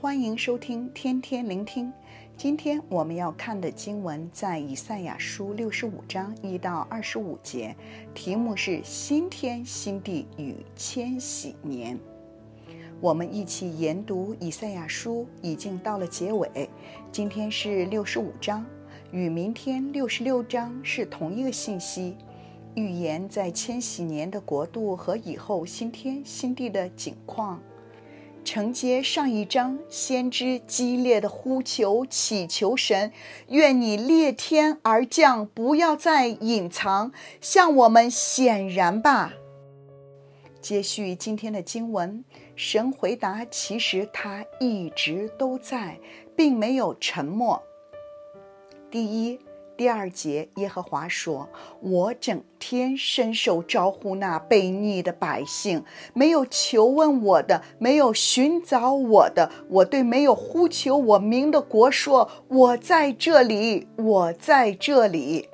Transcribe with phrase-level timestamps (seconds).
[0.00, 1.92] 欢迎收听天天聆听。
[2.36, 7.74] 今天我们要看的经文在以赛亚书六十五章一到二十五节，
[8.14, 11.98] 题目是新天新地与千禧年。
[13.00, 16.70] 我们一起研读以赛亚书，已经到了结尾。
[17.10, 18.64] 今天是六十五章，
[19.10, 22.16] 与明天六十六章是同一个信息，
[22.76, 27.60] 预言在千禧年的国度和以后新天新地的景况。
[28.58, 33.12] 承接上一章，先知激烈的呼求祈求神，
[33.50, 39.32] 愿你裂天而降，不要再隐藏，向我们显然吧。
[40.60, 42.24] 接续今天的经文，
[42.56, 46.00] 神回答：其实他一直都在，
[46.34, 47.62] 并没有沉默。
[48.90, 49.38] 第一。
[49.78, 51.48] 第二节，耶和华说
[51.80, 59.48] ：“我整天伸手招呼那悖逆的百姓，没有求问我的，没有寻找我的。
[59.68, 65.48] 我对没有呼求我名的国说：我在这里，我在这里。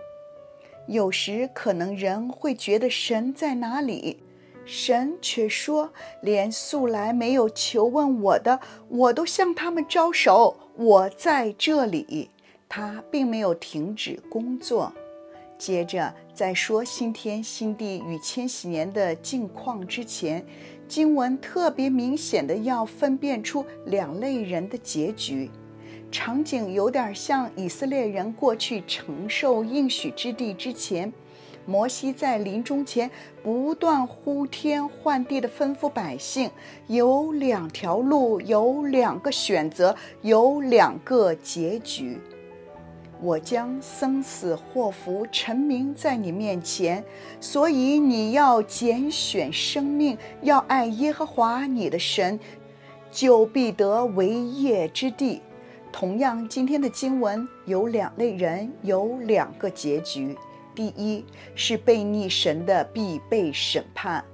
[0.87, 4.23] 有时可能人会觉得神在哪里，
[4.65, 10.57] 神却说：连素来没有求问我的，我都向他们招手。
[10.77, 12.31] 我在这里。”
[12.77, 14.93] 他并没有停止工作。
[15.57, 20.45] 接着，在说新天新地与千禧年的境况之前，
[20.89, 25.49] 经文特别明显的要分辨出两类人的结局。
[26.11, 31.13] 场景有点像以色列人过去承受应许之地之前，
[31.65, 33.09] 摩西在临终前
[33.41, 36.51] 不断呼天唤地的吩咐百姓：
[36.89, 42.19] 有两条路，有两个选择，有两个结局。
[43.21, 47.03] 我将生死祸福陈明在你面前，
[47.41, 52.39] 所以你要拣选生命，要爱耶和华你的神，
[53.11, 55.41] 就必得为业之地。
[55.91, 60.37] 同样，今天的经文有两类人，有两个结局。
[60.75, 61.25] 第一
[61.55, 64.25] 是悖逆神的，必被审判。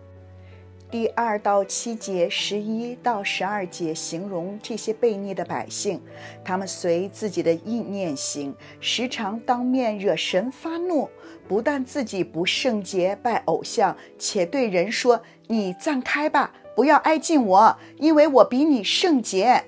[0.90, 6.02] 第二到七节，十一到十二节形容这些悖逆的百姓，
[6.44, 11.08] 他们随自己的意念行，时常当面惹神发怒。
[11.46, 19.64] 不但自己不圣洁，拜偶像，且对人说：“你暂开吧，不要挨近我，因为我比你圣洁。”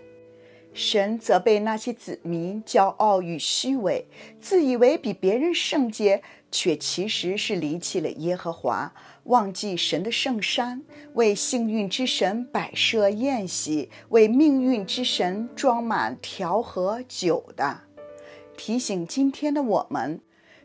[0.74, 4.06] 神责备那些子民骄傲与虚伪，
[4.40, 6.22] 自以为比别人圣洁。
[6.54, 8.92] 却其实是离弃了耶和华，
[9.24, 10.82] 忘记神的圣山，
[11.14, 17.80] 为幸运之神摆设宴席，为命运之神装满调和酒的。
[18.54, 20.20] 提醒今天的我们，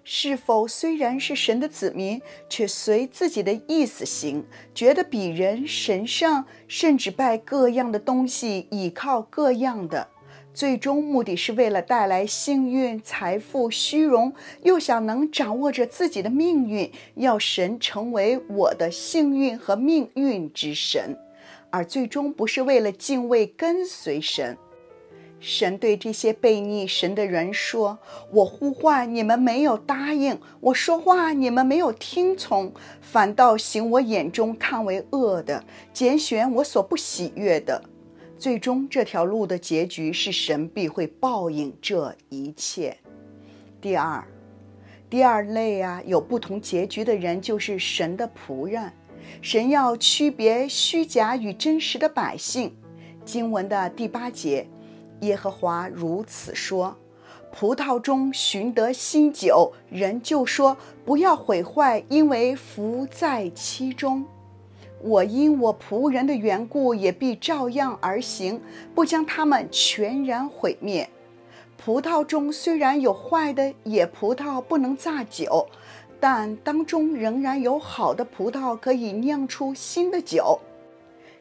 [0.09, 4.41] 是否虽然是神的子民，却随自己的意思行，
[4.73, 10.07] 觉得比人神圣，甚至拜各样的东西，倚靠各样的。
[10.53, 21.17] 最终目的是为了带来幸运、财富、虚荣，又想能掌握着自己的命运，要神成为我的幸运和命运之神，
[21.69, 24.57] 而最终不是为了敬畏跟随神。
[25.39, 27.99] 神对这些悖逆神的人说
[28.33, 37.83] ：“我呼唤你们没有答应，我说话你们没有听从，反倒行我眼中看为恶的，拣选我所不喜悦的。”
[38.39, 42.95] 最终，这条路的结局是神必会报应这一切。
[43.81, 44.23] 第二，
[45.09, 48.91] 第二类啊，有不同结局的人，就是神的仆人。
[49.41, 52.75] 神要区别虚假与真实的百姓。
[53.25, 54.65] 经文的第八节，
[55.21, 56.95] 耶和华如此说：
[57.51, 64.25] 葡萄中寻得新酒，人就说不要毁坏，因为福在其中。
[65.01, 68.61] 我因我仆人的缘故，也必照样而行，
[68.95, 71.09] 不将他们全然毁灭。
[71.77, 75.67] 葡萄中虽然有坏的野葡萄，不能榨酒，
[76.19, 80.59] 但当中仍然有好的葡萄，可以酿出新的酒。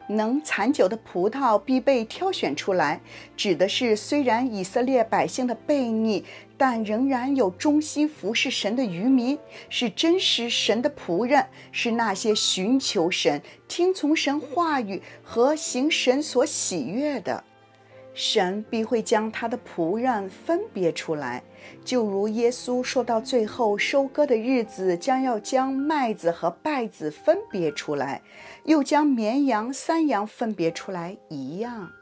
[0.08, 3.00] 能残酒的葡萄必被挑选出来，
[3.36, 6.24] 指的是虽然以色列百姓的悖逆，
[6.56, 9.38] 但仍然有忠心服侍神的渔民，
[9.68, 17.42] 是真实神的仆人，是那些寻求神、听从神话语和行神所喜悦的。
[18.18, 21.44] 神必会将他的仆人分别出来，
[21.84, 28.22] 就如耶稣说到最后收割的日子，将要将麦子和稗子分别出来，
[28.64, 31.92] 又将绵羊、山羊分别出来一样。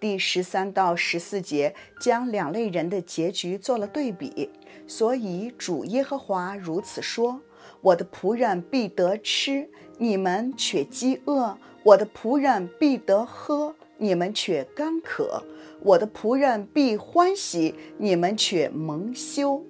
[0.00, 4.50] 第十三到十四节将两类人的结局做了对比，
[4.88, 7.40] 所以主耶和华如此说
[7.82, 15.44] ：“我的仆人必得吃，你们却饥饿；我的仆人必得喝。”你们却干渴；
[15.82, 19.62] 我的仆人必欢喜，你们却蒙羞。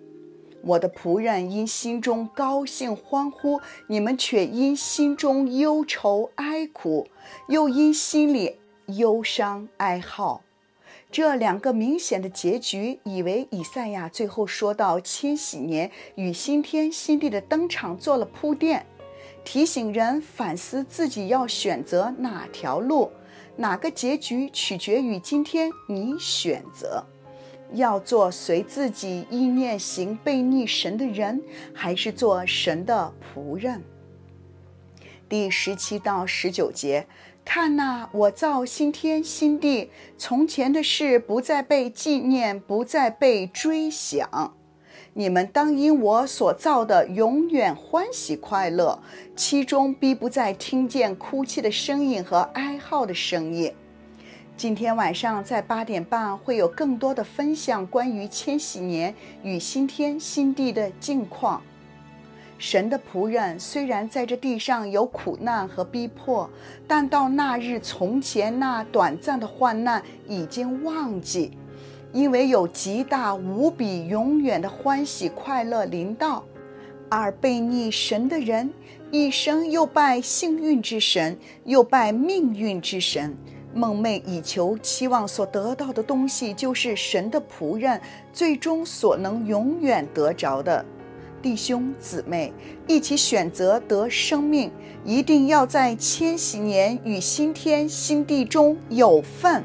[0.62, 7.08] 我的仆人因心中高兴欢呼，你们却因心中忧愁哀苦，
[7.48, 8.56] 又因心里
[8.86, 10.42] 忧伤哀号。
[11.10, 18.86] 这两个明显的结局，以为以赛亚最后说到千禧年与新天新地的登场做了铺垫，
[19.44, 23.10] 提醒人反思自己要选择哪条路，
[23.60, 27.04] 哪个结局取决于今天你选择。
[27.74, 31.42] 要做随自己意念行悖逆神的人，
[31.74, 33.82] 还是做神的仆人？
[35.28, 37.06] 第十七到十九节，
[37.44, 44.56] 看哪，我造新天新地，从前的事不再被纪念，不再被追想。
[45.12, 48.98] 你们当因我所造的永远欢喜快乐，
[49.34, 53.72] 其中必不再听见哭泣的声音和哀号的声音。
[54.56, 61.62] 今天晚上在八点半会有更多的分享，关于千禧年与新天新地的境况。
[62.58, 66.50] 神的仆人虽然在这地上有苦难和逼迫，
[66.86, 71.56] 但到那日，从前那短暂的患难已经忘记，
[72.12, 76.44] 因为有极大无比永远的欢喜快乐临到。
[77.08, 78.72] 而悖逆神的人，
[79.10, 83.36] 一生又拜幸运之神，又拜命运之神。
[83.72, 88.00] 梦寐以求、期望所得到的东西，就是神的仆人
[88.32, 90.84] 最终所能永远得着的。
[91.42, 92.52] 弟兄姊妹，
[92.86, 94.70] 一起选择得生命，
[95.04, 99.64] 一定要在千禧年与新天新地中有份。